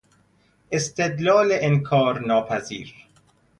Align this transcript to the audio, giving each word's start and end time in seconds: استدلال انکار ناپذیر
استدلال 0.71 1.47
انکار 1.51 2.19
ناپذیر 2.25 2.95